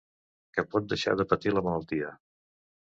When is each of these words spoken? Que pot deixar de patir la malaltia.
Que 0.57 0.65
pot 0.71 0.89
deixar 0.95 1.15
de 1.21 1.29
patir 1.35 1.55
la 1.57 1.67
malaltia. 1.69 2.13